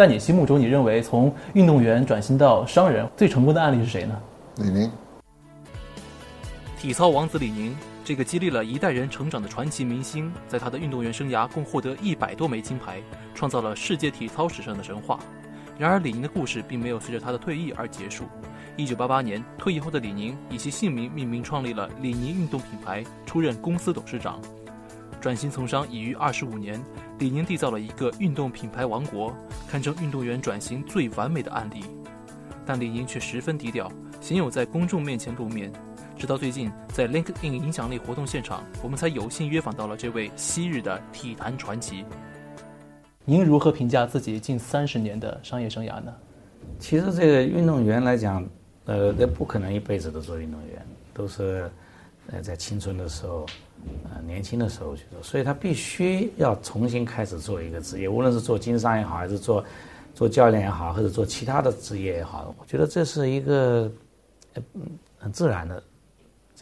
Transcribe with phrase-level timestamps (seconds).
[0.00, 4.18] 在你心目中，你认为从运动员转型到商人最成功的案例是谁呢？
[4.56, 4.90] 李宁。
[6.78, 13.02] 体操王子李宁，这个激励了一代人成长的传奇明星，在他的运动员生涯共获得一百多枚金牌，
[13.34, 15.18] 创造了世界体操史上的神话。
[15.78, 18.24] 然而，李宁的故事并没有随着他的退役而结束。
[18.78, 24.40] 一九八八年，退役后的李宁以其姓名命名创立了李宁运动品牌，出任公司董事长。
[25.20, 26.82] 转型从商已逾二十五年，
[27.18, 29.34] 李宁缔造了一个运动品牌王国，
[29.68, 31.84] 堪称运动员转型最完美的案例。
[32.64, 35.70] 但李宁却十分低调，鲜有在公众面前露面。
[36.16, 42.04] 直到最近，在 LinkedIn 影响力活动现场，我们才有幸约访到了这位昔日的体坛传奇。
[43.26, 46.14] 您如何评价自己近三十年的商业生涯呢？
[46.78, 48.42] 其实，这个运动员来讲，
[48.86, 51.70] 呃，那不可能一辈子都做运动员，都是
[52.32, 53.46] 呃在青春的时候，
[54.04, 59.64] 呃年轻的时候去做，所以他必须要重新开始做一个职业，无论是做经商也好，还是做
[60.14, 63.90] 做教练也好，或者做其他的职业也好，我觉得这是一个
[65.18, 65.82] 很自然的。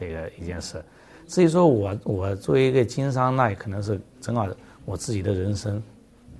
[0.01, 0.81] 这个一件事，
[1.27, 4.47] 至于说我我作为一个经商，那也可能是正好
[4.85, 5.83] 我自己的人生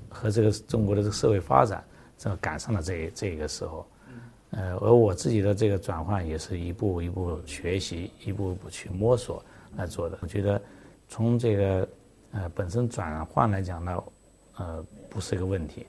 [0.09, 1.83] 和这个中国的这个社会发展
[2.17, 3.85] 正好赶上了这这个时候，
[4.51, 9.45] 呃，而我自己的这个转换也是一步一步学习，一步一步去摸索
[9.77, 10.19] 来做的。
[10.23, 10.61] 我觉得
[11.09, 11.89] 从这个
[12.33, 14.03] 呃本身转换来讲呢，
[14.57, 15.87] 呃不是一个问题，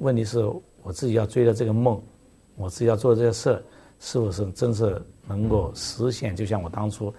[0.00, 0.38] 问题是
[0.82, 2.02] 我自己要追的这个梦，
[2.56, 3.62] 我自己要做这个事。
[4.04, 6.34] 是不是真是能够实现？
[6.34, 7.14] 就像我当初，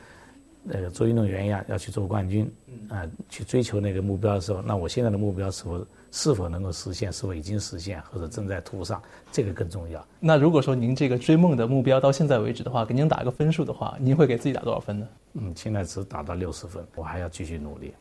[0.69, 2.49] 呃，做运动员一样，要去做冠军，
[2.89, 7.11] 啊，去追求那个目标的时候，那我现在的目标是否是否能够实现？
[7.11, 9.01] 是否已经实现，或者正在途上？
[9.31, 10.05] 这个更重要。
[10.19, 15.07] 那如果说您这个追梦的目标到现在为止的话，给您打一个分数的话，您会给自己打多少分呢？
[15.33, 17.93] 嗯，现在只打到六十分，我还要继续努力。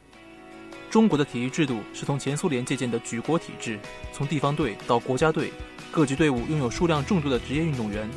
[0.88, 3.78] 中国的体育制度是从前苏联借鉴的举国体制，
[4.12, 5.50] 从地方队到国家队，
[5.91, 8.08] 各级队伍拥有数量众多的职业运动员。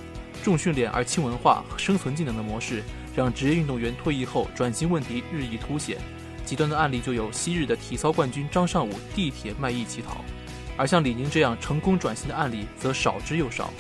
[0.44, 2.84] 重训练而轻文化和生存技能的模式，
[3.16, 5.98] 让职业运动员退役后转型问题日益凸显。
[6.44, 10.18] 极端的案例就有昔日的体操冠军张尚武地铁卖艺乞讨，
[10.78, 13.72] 而像李宁这样成功转型的案例则少之又少。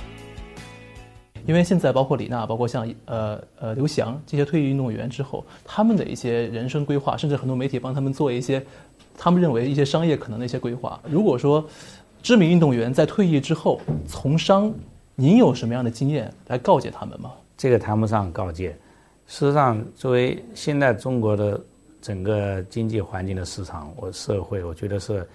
[1.46, 8.66] 因为现在包括李娜，包括像呃呃刘翔这些退役运动员之后，他们的一些人生规划，甚至很多媒体帮他们做一些
[9.16, 11.00] 他们认为一些商业可能的一些规划。
[11.07, 11.63] 如果说
[12.23, 14.73] 知名运动员在退役之后从商，
[15.13, 17.31] 您有什么样的经验来告诫他们吗？
[17.56, 18.75] 这个谈不上告诫。
[19.28, 21.59] 事实上，作为现在中国的
[22.02, 25.28] 整个经济环境的市场，我社会，我觉得是，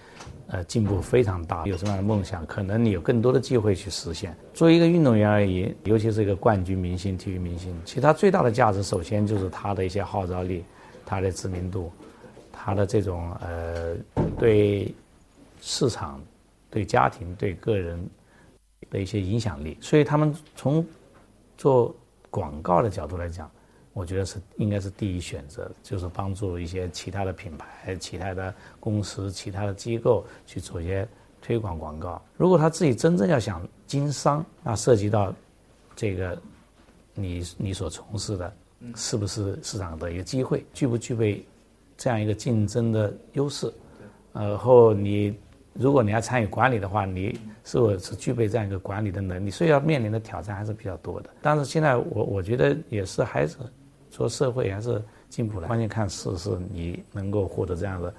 [0.47, 1.65] 呃，进步非常大。
[1.67, 4.35] 有什么样的梦想，可能你有更多的机会去实现。
[4.53, 10.63] 作为一个运动员而言，尤其是一个冠军明星、体育明星，其实他最大的价值，首先就是他的一些号召力、
[11.05, 11.91] 他的知名度、
[12.51, 13.95] 他的这种呃
[14.39, 14.93] 对
[15.59, 16.21] 市场、
[16.69, 18.03] 对家庭、对个人。
[18.89, 20.85] 的一些影响力，所以他们从
[21.55, 21.95] 做
[22.29, 23.49] 广告的角度来讲，
[23.93, 31.07] 我觉得是应该是第一选择，就是帮助一些其他的品牌、其他的公司、其他的机构去做一些
[31.41, 32.21] 推广广告。
[32.37, 35.33] 如果他自己真正要想经商，那涉及到
[35.95, 36.41] 这个
[37.13, 38.53] 你你所从事的，
[38.95, 41.45] 是不是市场的一个机会，具不具备
[41.97, 43.71] 这样一个竞争的优势？
[44.33, 45.35] 然后你。
[45.73, 49.49] 如果你要参与管理的话，你是否是具备这样一个管理的能力？
[49.49, 51.29] 所以要面临的挑战还是比较多的。
[51.41, 53.55] 但是现在我我觉得也是还是
[54.11, 58.13] 说社会还是进步了，关键看是不是你能够获得这样的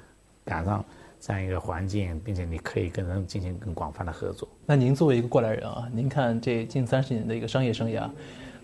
[0.45, 0.85] 赶上
[1.21, 4.49] 这样一个环境，并且你可以跟人进行更广泛的合作。
[4.67, 8.11] 那您作为一个过来人啊，您看这近三十年的一个商业生涯，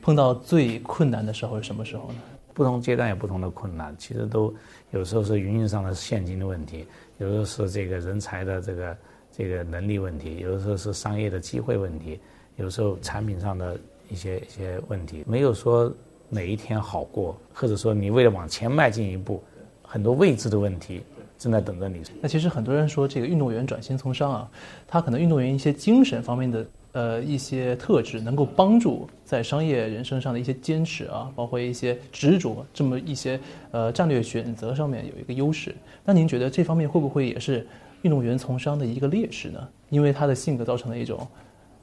[0.02, 2.18] 碰到最困难的时候是什么时候呢？
[2.54, 4.52] 不同阶段有不同的困难，其实都
[4.90, 6.84] 有时候是运营上的现金的问题。
[7.18, 8.96] 有的是这个人才的这个
[9.30, 12.18] 这个能力问题，有的时候是商业的机会问题，
[12.56, 13.78] 有时候产品上的
[14.08, 15.92] 一些一些问题，没有说
[16.28, 19.42] 哪一天好过，或者说你为了往前迈进一步，
[19.82, 21.02] 很多未知的问题
[21.38, 22.02] 正在等着你。
[22.20, 24.50] 那其实很多人说这个运动员转型从商啊，
[24.86, 26.66] 他可能运动员一些精神方面的。
[26.92, 33.38] 呃，一些特质能够帮助在商业人生上的一些坚持啊，包括一些执着，这么一些
[33.70, 35.72] 呃战略选择上面有一个优势。
[36.02, 37.64] 那您觉得这方面会不会也是
[38.02, 39.68] 运动员从商的一个劣势呢？
[39.90, 41.24] 因为他的性格造成的一种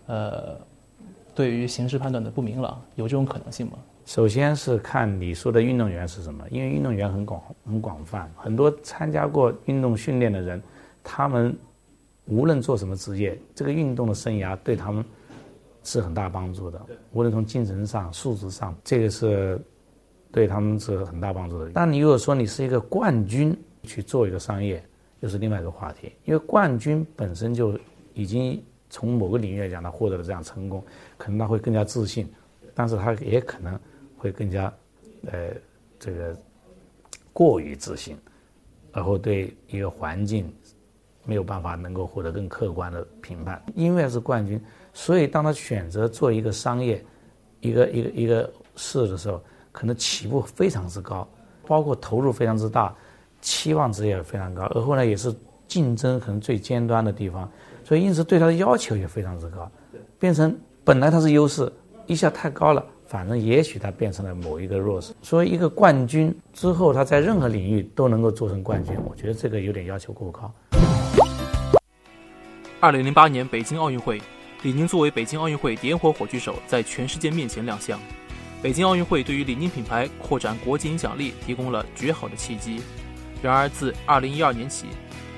[0.08, 0.58] 呃
[1.36, 3.74] 对于形势判断的不明朗，有这种可能性吗？
[4.06, 10.62] 首先是看你说的运动员是什么，因为运动员很广很广泛，很多参加过运动训练的人，
[11.04, 11.56] 他们。
[12.28, 15.06] 无论做什么职业，这个运动的生涯对他们
[15.84, 16.82] 是很大帮助的。
[17.12, 19.62] 无论从精神上、素质上，这个是
[20.32, 21.70] 对他们是很大帮助的。
[21.72, 24.84] 但你如果说你是一个冠军去做一个商业，
[25.20, 26.14] 又是另外一个话题。
[26.24, 27.80] 因为冠军本身就
[28.16, 28.60] 已经
[28.90, 30.84] 从某个领域来讲，他获得了这样成功，
[31.18, 32.28] 可能他会更加自信，
[32.74, 33.80] 但是他也可能
[34.18, 34.74] 会更加，
[35.28, 35.50] 呃，
[36.00, 36.36] 这个
[37.34, 38.18] 过于自信，
[38.92, 40.52] 然后对一个环境
[41.26, 43.62] 没有办法能够获得更客观的评判。
[43.76, 44.62] 因为是冠军，
[44.94, 47.04] 所以当他选择做一个商业，
[47.60, 49.42] 一个一个一个事的时候，
[49.72, 51.28] 可能起步非常之高，
[51.68, 52.96] 包括投入非常之大，
[53.42, 55.34] 期望值也非常高，而后呢，也是
[55.68, 57.50] 竞争可能最尖端的地方。
[57.84, 59.70] 所以，因此对他的要求也非常之高，
[60.18, 61.72] 变成本来他是优势，
[62.08, 65.14] 一下太高了，反正也许他变成了某一个弱势。
[65.22, 70.52] 所以，一个冠军之后，他在任何领域都能够做成冠军，我觉得这个有点要求过高。
[72.80, 74.22] 二零零八年北京奥运会，
[74.64, 78.00] 李宁作为北京奥运会点火火炬手，在全世界面前亮相。
[78.62, 82.82] 北京奥运会对于李宁品牌扩展国际影响力提供了绝好的契机。
[83.42, 84.88] 然而，自二零一二年起，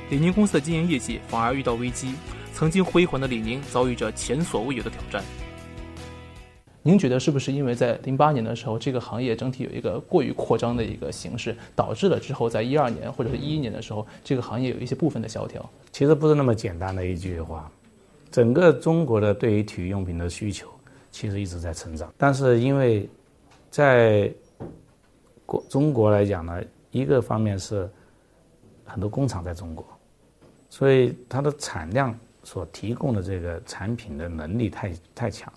[0.09, 2.13] 李宁公司的经营业绩反而遇到危机。
[2.53, 5.23] 曾经辉煌的李宁遭遇着前所未有的挑战。
[6.87, 15.69] 您觉得是不是因为在零八年的时候，这个行业整体有一个过于扩张的一个形式，导致了之后在一二年或者是一一年的时候，这个行业有一些部分的萧条？
[15.91, 17.69] 其实不是那么简单的一句话。
[18.31, 20.69] 整个中国的对于体育用品的需求
[21.11, 23.09] 其实一直在成长，但是因为
[23.69, 24.31] 在
[25.45, 27.89] 国中国来讲呢，一个方面是
[28.85, 29.85] 很多工厂在中国，
[30.69, 32.17] 所以它的产量。
[32.43, 35.51] 所提供的这个产品的能力太太强，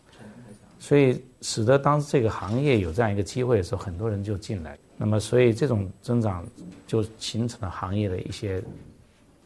[0.81, 4.77] 所以使得当时这个行业有这样一个机会的时候，很多人就进来。
[4.97, 6.45] 那么，所以这种增长
[6.89, 8.61] 就形成了行业的一些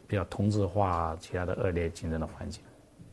[0.07, 2.61] 比较同质化、其他的恶劣竞争的环境。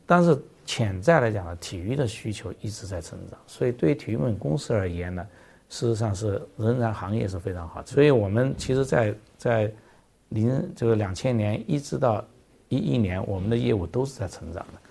[0.05, 0.35] 但是
[0.65, 5.27] 潜在来讲呢，体育的需求一直在成长，所以对于体育用品公司而言呢，
[5.69, 7.85] 事实上是仍然行业是非常好。
[7.85, 9.71] 所以我们其实，在在
[10.29, 12.25] 零这个两千年一直到。
[12.69, 14.81] 一一年，我们的业务都是在成长的，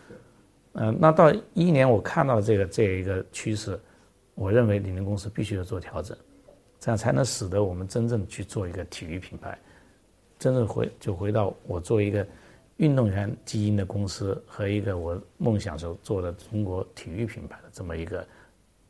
[0.75, 3.79] 嗯，那到一年，我看到这个这一个趋势，
[4.35, 6.17] 我认为李宁公司必须要做调整，
[6.81, 9.59] 这样才能使得我们真正去做一个体育品牌，
[10.39, 12.27] 真正回就回到我做一个
[12.79, 18.27] 运动员基因的公司和一个我梦想时候做的中国体育品牌的这么一个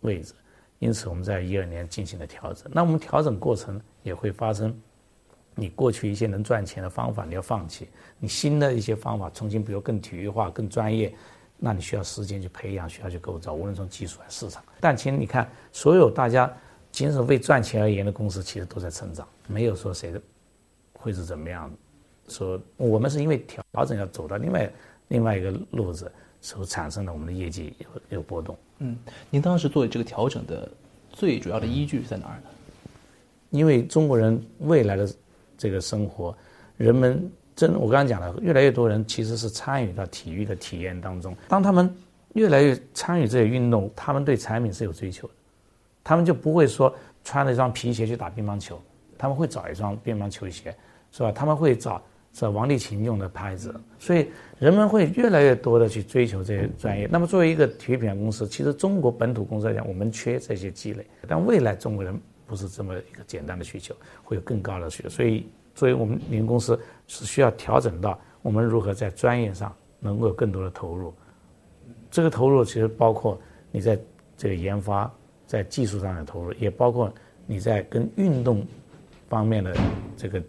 [0.02, 0.34] 位置，
[0.78, 4.72] 因此我们在一二年进行了调整，那我们调整过程也会发生。
[5.54, 7.86] 你过去一些能赚钱的方法你要放弃，
[8.18, 11.14] 你新的一些方法重新，比如更体育化、更专业，
[11.64, 14.60] 那你需要时间去培养，需要去构造，无论从技术还是市场。
[14.80, 16.52] 但其实你看，所有大家
[16.90, 20.20] 仅是为赚钱而言的公司，其实都在成长，没有说谁的
[20.92, 21.72] 会是怎么样。
[22.28, 24.72] 说我们是因为调整要走到另外
[25.08, 26.10] 另外一个路子，
[26.40, 28.58] 所产生的我们的业绩有有波动。
[28.78, 28.98] 嗯，
[29.30, 30.68] 您当时做这个调整的
[31.10, 32.48] 最主要的依据在哪儿呢？
[33.50, 35.08] 因为中国人未来的。
[35.58, 36.36] 这个生活，
[36.76, 41.36] 人们真我刚刚讲了，越来越多人其实是参与到体育的体验当中。
[41.48, 41.94] 当他们
[42.34, 45.34] 越来越参与这些运动，他们对产品是有追求的，
[46.02, 46.94] 他们就不会说
[47.24, 48.80] 穿了一双皮鞋去打乒乓球，
[49.18, 50.74] 他们会找一双乒乓球鞋，
[51.10, 51.30] 是吧？
[51.30, 52.02] 他们会找
[52.32, 54.28] 是王励勤用的拍子，所以
[54.58, 57.06] 人们会越来越多的去追求这些专业。
[57.10, 62.18] 那么作为一个体育品牌公司，其实中国本土公司来讲，我们缺这些积累，但未来中国人。
[62.44, 65.08] 不是这么一个简单的需求，会有更高的需求。
[65.08, 71.12] 所以，作为我们李宁公司是需要调整到我们如何在专业上能够有更多的投入。
[72.10, 73.98] 这个投入其实包括你在
[74.36, 75.10] 这个研发、
[75.46, 77.12] 在技术上的投入，也包括
[77.46, 78.66] 你在跟运动
[79.28, 79.76] 方面的
[80.16, 80.42] 这个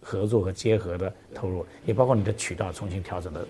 [0.00, 3.46] 合作和结合的投入，也包括你的渠道重新调整的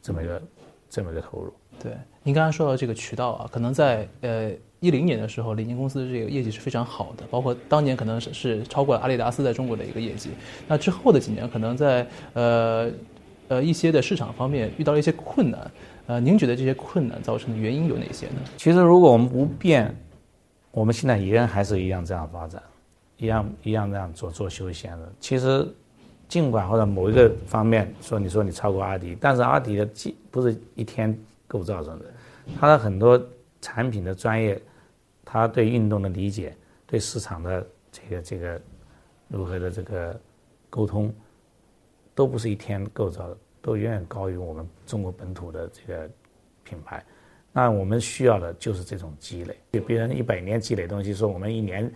[0.00, 0.42] 这么一个
[0.90, 1.52] 这么一个投入。
[1.78, 4.52] 对，您刚才说到这个渠道啊，可能在呃。
[4.82, 10.30] 一零年的时候，李宁公司的这个业绩是非常好的，包括当年可能是是超过了阿迪达斯在中国的一个业绩。
[10.66, 12.90] 那之后的几年，可能在呃
[13.46, 15.70] 呃一些的市场方面遇到了一些困难。
[16.08, 18.42] 呃，您觉得这些困难造成的原因有哪些呢？
[18.56, 19.96] 其实，如果我们不变，
[20.72, 22.60] 我们现在依然还是一样这样发展，
[23.18, 25.12] 一样一样这样做做休闲的。
[25.20, 25.64] 其实，
[26.28, 32.04] 尽管或者某一个方面说你说你超过阿迪，但是阿迪的技不是一天构造成的，
[32.58, 33.22] 它的很多
[33.60, 34.60] 产品的专业。
[35.32, 36.54] 他对运动的理解，
[36.86, 38.60] 对市场的这个这个
[39.28, 40.20] 如何的这个
[40.68, 41.10] 沟通，
[42.14, 46.06] 都不是一天构造的，都远远高于我们中国本土的这个
[46.62, 47.02] 品牌。
[47.50, 49.58] 那我们需要的就是这种积累。
[49.80, 51.90] 别人一百年积累东西，说我们一年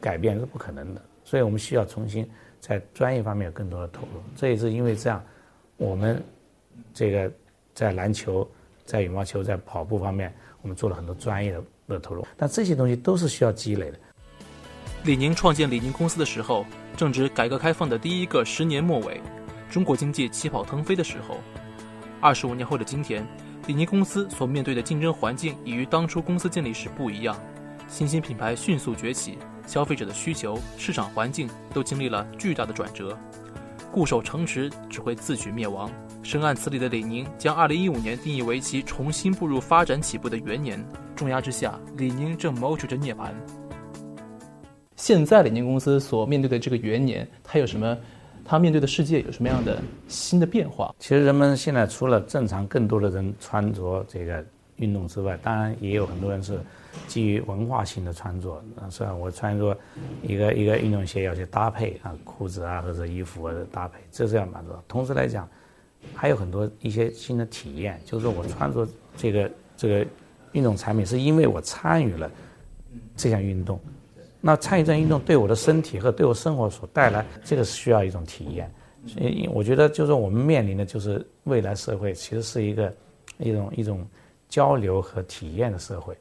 [0.00, 1.00] 改变是不可能的。
[1.22, 2.28] 所以我们需要重新
[2.58, 4.20] 在专业方面有更多的投入。
[4.34, 5.24] 这也是因为这样，
[5.76, 6.20] 我们
[6.92, 7.32] 这个
[7.72, 8.50] 在篮球、
[8.84, 11.62] 在羽毛球、在跑步方面，我们做了很多专业的。
[11.94, 13.98] 的投入，但这些东西都是需要积累的。
[15.04, 16.66] 李宁创建李宁公司的时候，
[16.96, 19.20] 正值改革开放的第一个十年末尾，
[19.70, 21.38] 中国经济起跑腾飞的时候。
[22.20, 23.26] 二十五年后的今天，
[23.66, 27.34] 李宁公司所面对的竞争环境已与当初公司建立时不一样，
[27.88, 33.18] 新兴品牌迅速崛起，消费者的需求、市场环境都经历了巨大的转折。
[33.90, 35.90] 固守城池只会自取灭亡。
[36.22, 40.78] 深谙此理的李宁，将2015年定义为其重新步入发展起步的元年。
[41.20, 43.30] 重压之下，李宁正谋求着涅槃。
[44.96, 47.94] 现在李宁公司所面对的这个元年，它有什么？
[48.42, 50.94] 它面对的世界有什么样的新的变化？
[50.98, 54.42] 其实人们现在除了正常更多的人穿着这个
[54.76, 56.58] 运动之外，当然也有很多人是
[57.06, 58.54] 基于文化性的穿着。
[58.80, 59.76] 啊，虽然我穿着
[60.22, 64.72] 一个一个运动鞋要去搭配啊，裤子啊或者衣服的搭配，这是要满足。
[64.88, 65.46] 同时来讲，
[66.14, 70.06] 还有很多一些新的体验，就是说我穿着这个这个
[70.52, 72.30] 运动产品，是因为我参与了
[73.16, 73.78] 这项运动。
[74.40, 78.70] 那参与这项运动对我的身体和对我生活所带来，这个是需要一种体验。
[79.06, 82.94] 所以我觉得，就是我们面临的就是未来社会，其实是一个
[83.38, 84.06] 一种一种
[84.48, 86.16] 交流和体验的社会。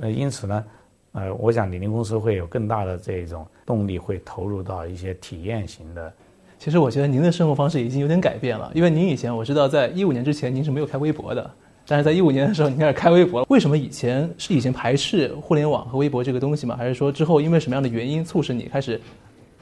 [0.00, 0.64] 呃，因此呢，
[1.12, 6.12] 呃，我想李宁公司会有更大的这种动力，会投入到一些体验型的。
[6.58, 11.50] 其实我觉得您的生活方式已经有点改变了，因为您以前我知道，在一五年之前您是没有开微博的。
[11.88, 13.46] 但是在一五年的时候，你开始开微博了。
[13.48, 16.76] 为什么以前是以前排斥互联网和微博这个东西吗？
[16.76, 19.00] 还是说之后因为什么样的原因促使你开始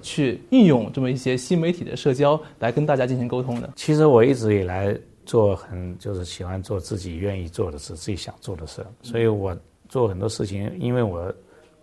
[0.02, 3.72] 去运用这么一些新媒体的社交来跟大家进行沟通呢？
[3.76, 4.92] 其实我一直以来
[5.24, 8.84] 做很就是喜欢做自己愿意做的事，自己想做的事。
[9.02, 9.56] 所以我
[9.88, 11.32] 做很多事情，因为我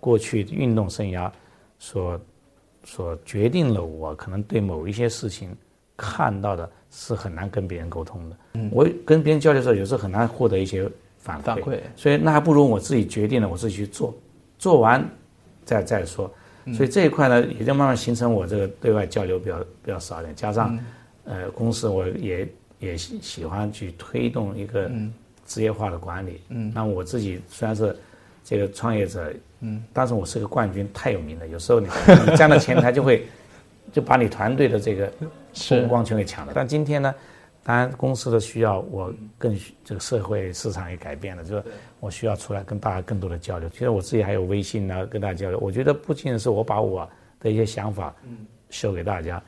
[0.02, 1.32] 过去运动生涯
[1.80, 2.20] 所
[2.84, 5.56] 所决定了我可能对某一些事情
[6.04, 6.70] 看到的。
[6.96, 8.36] 是很难跟别人沟通的。
[8.54, 11.44] 嗯，我跟别人交流的时候，有时候很难获得一些反馈。
[11.44, 11.80] 反馈。
[11.96, 14.14] 所以那还不如我自己决定了，我自己去做，
[14.60, 15.04] 做完
[15.66, 16.32] 再再说。
[16.72, 20.36] 所以这一块呢，也就慢慢形成我这个对外交流比较比较少一点。
[20.36, 20.78] 加上，
[21.24, 24.88] 呃，公司我也也喜喜欢去推动一个
[25.48, 26.42] 职业化的管理。
[26.50, 26.72] 嗯。
[26.76, 27.98] 那我自己虽然是
[28.44, 31.48] 这个创业者，嗯，但是我是个冠军，太有名了。
[31.48, 31.88] 有时候你
[32.30, 33.26] 你站到前台就会。
[33.92, 35.12] 就把你团队的这个
[35.54, 36.54] 风光全给抢了。
[36.56, 37.14] 但今天呢，
[37.64, 41.64] 当然公司的需要，我更这个社会市场也改变了，就是
[42.00, 43.70] 我需要出来跟大家更多的交流。
[43.70, 45.60] 其实我自己还有微信呢，跟大家交流。
[45.60, 47.08] 我觉得不仅仅是我把我
[47.40, 48.14] 的一些想法
[48.70, 49.42] 秀给大家，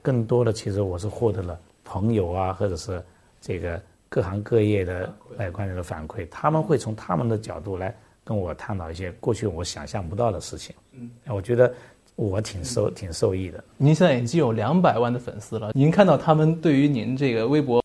[0.00, 3.02] 更多的其实我是获得了朋友啊，或者是
[3.40, 10.74] 这个各行各业的来观众的反馈，他们会从他们的角度来跟我探讨一些过去我想象不到的事情。
[10.92, 11.74] 嗯，我觉得。
[12.18, 13.62] 我挺受挺受益的。
[13.76, 15.70] 您现在已经有两百万的粉丝了。
[15.72, 17.80] 您看到他们对于您这个微博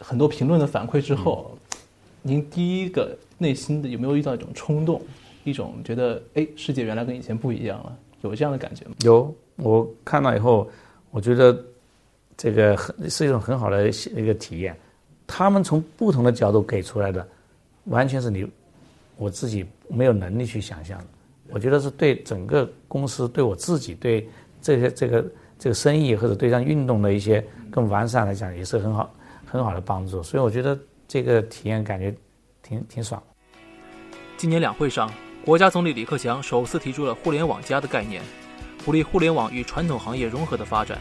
[0.00, 1.56] 很多评论的反馈之后，
[2.20, 5.00] 您第一个内心的有没有遇到一种冲动，
[5.44, 8.96] 一种觉得哎，世界原来跟以前不一样了，有这样的感觉吗？
[9.04, 10.68] 有，我看到以后，
[11.12, 11.56] 我觉得
[12.36, 14.76] 这个很是一种很好的一个体验。
[15.28, 17.24] 他们从不同的角度给出来的，
[17.84, 18.44] 完全是你
[19.16, 21.04] 我自己没有能力去想象的。
[21.50, 24.28] 我觉得是对整个公司、对我自己、对
[24.60, 25.24] 这些这个
[25.58, 30.22] 这个生意或者对像运动的一些更完善来讲，也是很好很好的帮助。
[30.22, 32.14] 所以我觉得这个体验感觉
[32.62, 33.22] 挺挺爽。
[34.36, 35.10] 今年两会上，
[35.44, 38.22] 国家总理李克强首次提出了“互联网加”的概念，
[38.84, 40.98] 鼓励互联网与传统行业融合的发展。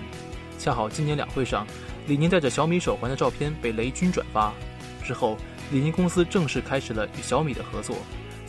[0.58, 1.68] 恰好今年两会上，
[2.08, 4.54] 李宁带着小米手环的照片被雷军转发
[5.04, 5.38] 之后，
[5.72, 7.98] 李宁公司正式开始了与小米的合作。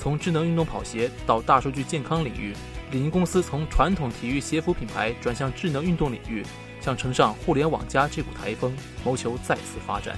[0.06, 2.54] 从智能运动跑鞋到大数据健康领域，
[2.92, 6.44] 李宁公司从传统体育鞋服品牌转向智能运动领域，
[6.80, 8.72] 想乘上互联网加这股台风，
[9.04, 10.16] 谋求再次发展。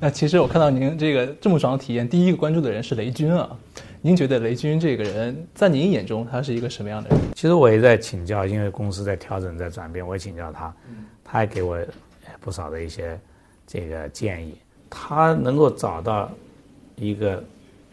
[0.00, 3.54] 那其实我看到您这个这么爽的体验，第一个关注的人是雷军啊。
[4.00, 7.18] 您觉得雷军这个人在您眼中他是一个什么样的人？
[7.34, 10.74] 其实我也在请教，因为公司在调整、在转变，我也请教他，
[11.22, 11.78] 他还给我
[12.40, 13.20] 不少的一些
[13.66, 14.56] 这个建议。
[14.88, 16.32] 他能够找到
[16.96, 17.44] 一个。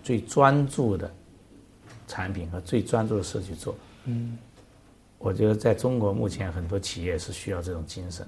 [0.03, 1.11] 最专注的
[2.07, 3.75] 产品和最专注的事去做，
[4.05, 4.37] 嗯，
[5.17, 8.25] 我觉得在中国目前很多企业是需要这种精神，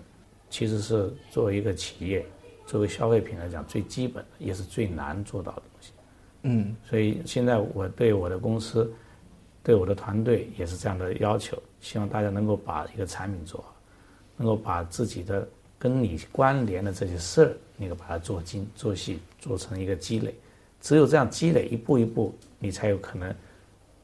[0.50, 2.26] 其实是作为一个企业，
[2.68, 5.92] 作为消费品来讲最基本的也是最难做到的东西，
[6.44, 8.92] 嗯，所以现在我对我的公司，
[9.64, 13.76] 对我的团队也是这样的要求，希望大家能够把一个产品做好，
[14.38, 15.48] 能够把自己的
[15.80, 20.36] 跟你关联的这些事儿，那个把它做精做细，做成一个积累。
[20.82, 23.34] 只有这样积累，一步一步，你才有可能，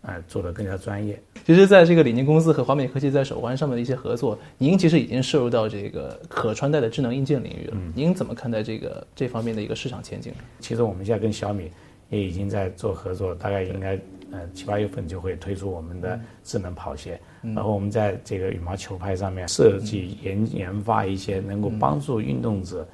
[0.03, 1.19] 呃，做得更加专业。
[1.43, 7.77] 其实，在这个李宁公司和华美科技在手环上面的一些合作，您其实已经涉入到这个可穿戴的智能硬件领域了。
[7.95, 10.31] 您怎么看待这个这方面的一个市场前景？
[10.59, 11.71] 其实我们现在跟小米
[12.09, 13.99] 也已经在做合作，大概应该
[14.31, 17.19] 呃七八月份就会推出我们的智能跑鞋。
[17.41, 22.87] 然后我们在这个羽毛球拍上面设计研研发一些能够帮助运动者。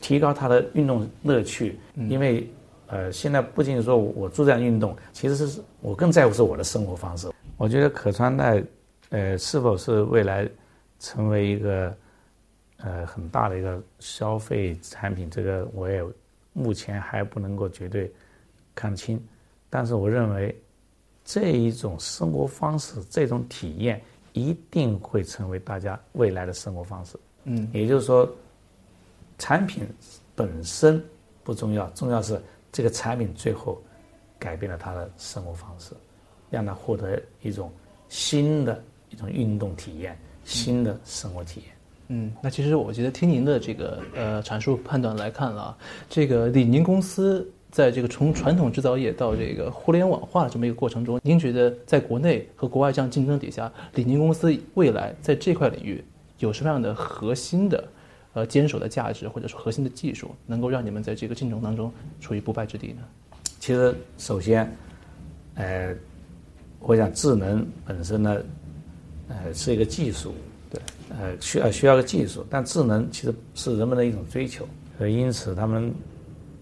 [0.00, 1.78] 提高他的运动乐趣，
[2.08, 2.50] 因为
[2.92, 7.30] 呃，现在不仅仅说我做这样运动，其实是我更在乎是我的生活方式。
[7.56, 8.62] 我觉得可穿戴，
[9.08, 10.46] 呃，是否是未来
[11.00, 11.96] 成为一个
[12.76, 16.04] 呃很大的一个消费产品，这个我也
[16.52, 18.12] 目前还不能够绝对
[18.74, 19.18] 看清。
[19.70, 20.54] 但是我认为
[21.24, 23.98] 这一种生活方式，这种体验
[24.34, 27.16] 一定会成为大家未来的生活方式。
[27.44, 28.30] 嗯，也就是说。
[29.38, 29.84] 产品
[30.36, 31.02] 本身
[31.42, 32.40] 不重要，重要是
[32.72, 33.80] 这个产品最后
[34.38, 35.92] 改变了他的生活方式，
[36.50, 37.70] 让他获得一种
[38.08, 41.68] 新的一种运动体验，新的生活体验。
[42.08, 45.76] 嗯，那其实我觉得听您的这个呃阐述判断来看了，
[46.08, 56.04] 这个李宁公司在这个从传统制造业到这个互联网化的这么一个过程中，您觉得在国内和国外这样竞争底下，李宁公司未来在这块领域
[56.38, 57.82] 有什么样的核心的？
[58.34, 63.02] 呃，坚守的价值或者说核心的技术，能够让你们在这个竞争当中处于不败之地呢？
[63.60, 64.74] 其实，首先，
[65.54, 65.94] 呃，
[66.80, 68.42] 我想智能本身呢，
[69.28, 70.34] 呃，是一个技术，
[70.70, 75.92] 对，呃，需要需要个技术，但智能其实是人们的一种追求，所以，因此他们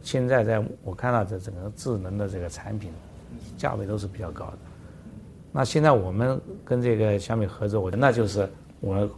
[0.03, 2.91] 现在在我看到的整个智能的这个产品
[3.57, 4.59] 价位都是比较高的。
[5.53, 8.51] 那现在我们跟这个小米合作，我那就是
[8.81, 9.09] 我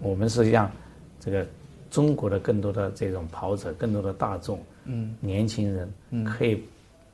[0.00, 0.70] 我们是让
[1.18, 1.44] 这个。
[1.90, 6.62] 中国的更多的这种跑者，更多的大众，嗯，年轻人，嗯，可以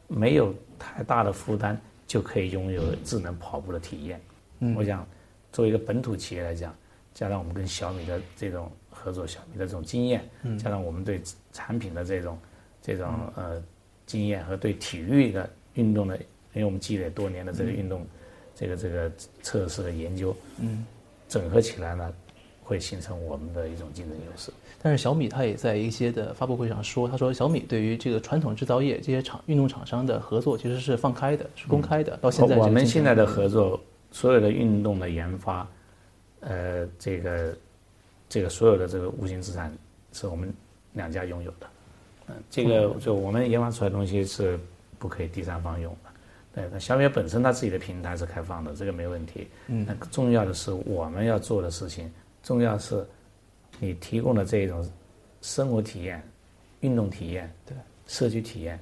[0.08, 1.76] 没有太大的负担，
[2.06, 4.20] 就可以拥有智能跑步的体验。
[4.60, 5.06] 嗯，我想
[5.52, 6.74] 作为一个本土企业来讲，
[7.14, 11.20] 加上我们跟小米的这种合作，小米的这种经验，嗯，加上我们对
[11.52, 12.38] 产品的这种
[12.80, 13.62] 这种呃
[14.06, 18.06] 经验和对体育的运动的，因为我们积累多年的这个运动，
[18.54, 19.10] 这个这个
[19.42, 20.86] 测试的研究，嗯，
[21.28, 22.12] 整合起来呢。
[22.64, 32.16] 会形成我们的一种竞争优势，但是小米它也在一些的发布会上说，他说小米对于这个传统制造业这些厂运动厂商的合作其实是放开的，是公开的。
[32.22, 33.78] 到现在我们现在的合作，
[34.12, 35.68] 所有的运动的研发，
[36.40, 37.54] 呃，这个
[38.28, 39.76] 这个所有的这个无形资产
[40.12, 40.50] 是我们
[40.92, 41.66] 两家拥有的，
[42.28, 44.58] 嗯，这个就我们研发出来的东西是
[45.00, 46.10] 不可以第三方用的。
[46.54, 49.48] 对，那小米本身它自己的平台是开放的，这个没问题。
[49.66, 52.10] 嗯，那重要的是我们要做的事情。
[52.42, 53.06] 重要是，
[53.78, 54.84] 你提供的这种
[55.42, 56.20] 生活体验、
[56.80, 57.76] 运动体验、对
[58.06, 58.78] 社区体验，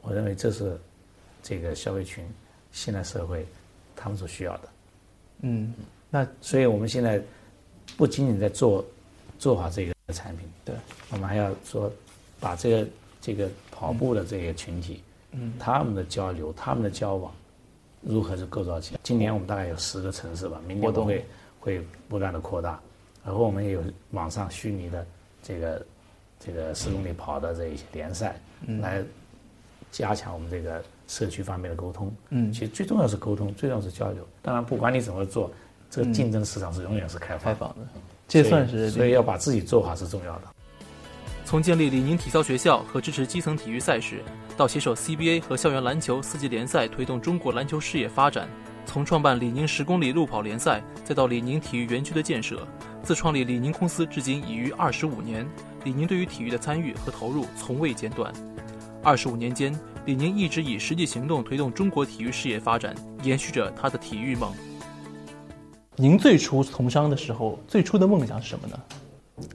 [0.00, 0.78] 我认为这是
[1.42, 2.24] 这个消费群
[2.72, 3.46] 现代社会
[3.94, 4.68] 他们所需要的。
[5.42, 5.74] 嗯，
[6.08, 7.22] 那所以我们现在
[7.98, 8.82] 不仅仅在做
[9.38, 10.74] 做好这个产品，对，
[11.10, 11.92] 我们还要说
[12.40, 12.88] 把这个
[13.20, 17.30] 这个跑步的这个群体，嗯，他们的交流、他们的交往
[18.00, 19.00] 如何是构造起来？
[19.02, 21.22] 今年我们大概有十个城市吧，明年都会。
[21.60, 22.80] 会不断的扩大，
[23.24, 25.06] 然后我们也有网上虚拟的
[25.42, 25.86] 这个
[26.44, 28.34] 这个十公里跑的这一些联赛，
[28.80, 29.04] 来
[29.92, 32.12] 加强我们这个社区方面的沟通。
[32.30, 34.26] 嗯，其实最重要是沟通，最重要是交流。
[34.40, 35.50] 当然，不管你怎么做，
[35.90, 37.76] 这个竞争市场是永远是开放的。
[38.26, 40.42] 这算是所以要把自己做好是重要的。
[41.44, 44.22] 从建立李宁体操学校和支持基层体育赛事，
[44.56, 48.48] 到携手 CBA 和校园篮球四级联赛推动中国篮球事业发展。
[48.92, 52.66] 从创办李宁十公里路跑联赛，再到李宁体育园区的建设，
[53.04, 55.48] 自创立李宁公司至今已逾二十五年，
[55.84, 58.32] 李宁对于体育的参与和投入从未间断。
[59.00, 59.72] 二十五年间，
[60.06, 64.52] 李宁一直以实际行动推动中国体育事业发展，延续着他的体育梦。
[65.94, 68.80] 您最初从商的时候，最初的梦想是什么呢？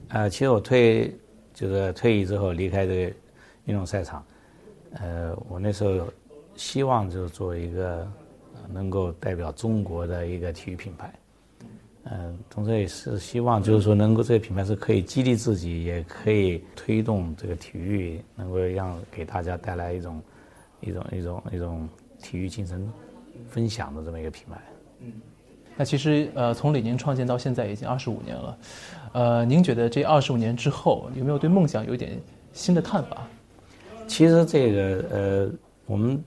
[0.08, 1.14] 呃，其实我退
[1.52, 3.16] 就是退役之后离开这个
[3.66, 4.24] 运动赛场，
[4.94, 6.08] 呃，我那时候
[6.56, 8.10] 希望就是做一个。
[8.72, 11.12] 能够代表中国的一个体育品牌，
[12.04, 20.22] 嗯，同时也是希望，就是说，能够这个品牌是可以激励自己，也可以推动这个体育，能够让给大家带来一种
[20.80, 21.88] 一种一种一种
[22.22, 22.88] 体育精神
[23.48, 24.60] 分享的这么一个品牌。
[25.00, 25.12] 嗯，
[25.76, 28.58] 那其实呃，从李宁创建到现在已经二十五年了，
[29.12, 32.20] 呃，您觉得这二十五年之后有没有对梦想有一点
[32.52, 33.26] 新的看法？
[34.06, 35.50] 其实这个呃，
[35.86, 36.22] 我们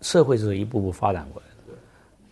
[0.00, 1.51] 社会是一步步发展过来。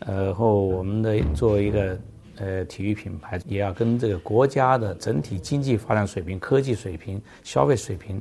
[0.00, 1.98] 呃，后我们的作为一个
[2.36, 8.20] 呃体育品牌，也要跟这个国家的整体经济发展水平、科技水平、消费水平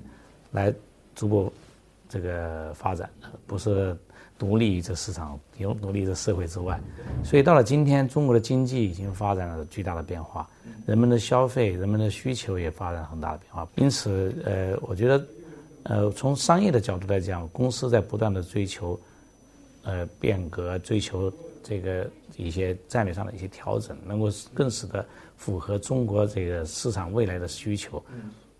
[0.51, 0.73] 来
[1.15, 1.51] 逐步
[2.07, 3.09] 这个发展，
[3.47, 3.95] 不是
[4.37, 6.79] 独立于这市场、有独立于这社会之外。
[7.23, 10.49] 所以到了今天，中国的经济已经发展了巨大的变化，
[10.85, 13.67] 人们的消费、人们的需求也发生很大的变化。
[13.75, 15.25] 因此，呃，我觉得，
[15.83, 18.99] 呃，从商业的角度来讲，公司在不断的追求
[19.83, 21.31] 呃变革，追求。
[21.61, 28.03] 这个一些战略上的一些调整，能够更使得符合中国这个市场未来的需求，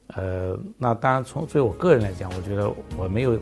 [0.08, 3.40] 呃，那当然从作为我个人来讲，我觉得我没有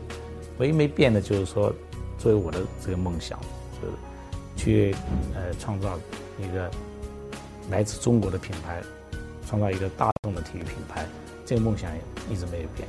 [0.58, 1.74] 唯一没变的就是说，
[2.18, 3.38] 作为我的这个梦想，
[3.82, 3.94] 就是
[4.56, 4.94] 去
[5.34, 5.98] 呃创造
[6.38, 6.70] 一个
[7.68, 8.80] 来自中国的品牌，
[9.46, 11.04] 创造一个大众的体育品牌，
[11.44, 11.90] 这个梦想
[12.30, 12.88] 一直没有变。